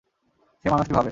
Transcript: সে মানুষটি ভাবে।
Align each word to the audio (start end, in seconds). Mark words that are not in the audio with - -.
সে 0.65 0.67
মানুষটি 0.69 0.91
ভাবে। 0.91 0.99